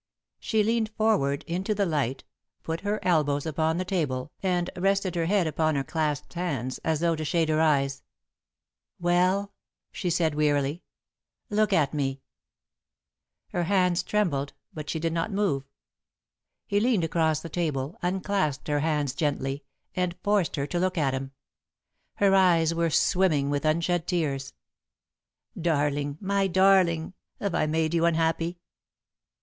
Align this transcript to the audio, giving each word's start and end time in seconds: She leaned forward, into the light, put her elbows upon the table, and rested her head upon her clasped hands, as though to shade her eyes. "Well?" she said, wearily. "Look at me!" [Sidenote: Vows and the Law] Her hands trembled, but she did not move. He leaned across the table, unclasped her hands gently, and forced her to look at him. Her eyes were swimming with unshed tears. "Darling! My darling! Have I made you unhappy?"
She 0.39 0.63
leaned 0.63 0.89
forward, 0.89 1.43
into 1.43 1.75
the 1.75 1.85
light, 1.85 2.23
put 2.63 2.79
her 2.81 2.99
elbows 3.05 3.45
upon 3.45 3.77
the 3.77 3.85
table, 3.85 4.31
and 4.41 4.67
rested 4.75 5.13
her 5.13 5.27
head 5.27 5.45
upon 5.45 5.75
her 5.75 5.83
clasped 5.83 6.33
hands, 6.33 6.79
as 6.79 7.01
though 7.01 7.15
to 7.15 7.23
shade 7.23 7.49
her 7.49 7.61
eyes. 7.61 8.01
"Well?" 8.99 9.53
she 9.91 10.09
said, 10.09 10.33
wearily. 10.33 10.81
"Look 11.51 11.71
at 11.71 11.93
me!" 11.93 12.23
[Sidenote: 13.51 13.51
Vows 13.51 13.51
and 13.51 13.51
the 13.51 13.57
Law] 13.57 13.61
Her 13.61 13.67
hands 13.83 14.01
trembled, 14.03 14.53
but 14.73 14.89
she 14.89 14.99
did 14.99 15.13
not 15.13 15.31
move. 15.31 15.65
He 16.65 16.79
leaned 16.79 17.03
across 17.03 17.41
the 17.41 17.47
table, 17.49 17.95
unclasped 18.01 18.69
her 18.69 18.79
hands 18.79 19.13
gently, 19.13 19.63
and 19.95 20.17
forced 20.23 20.55
her 20.55 20.65
to 20.65 20.79
look 20.79 20.97
at 20.97 21.13
him. 21.13 21.31
Her 22.15 22.33
eyes 22.33 22.73
were 22.73 22.89
swimming 22.89 23.51
with 23.51 23.65
unshed 23.65 24.07
tears. 24.07 24.55
"Darling! 25.55 26.17
My 26.19 26.47
darling! 26.47 27.13
Have 27.39 27.53
I 27.53 27.67
made 27.67 27.93
you 27.93 28.05
unhappy?" 28.05 28.57